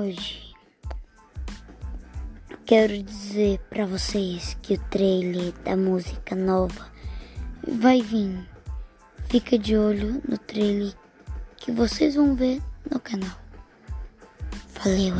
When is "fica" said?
9.28-9.58